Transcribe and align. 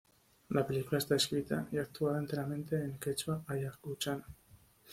La 0.49 0.65
película 0.65 0.97
está 0.97 1.15
escrita 1.15 1.67
y 1.71 1.77
actuada 1.77 2.17
enteramente 2.17 2.75
en 2.75 2.97
quechua 2.97 3.43
ayacuchano. 3.45 4.23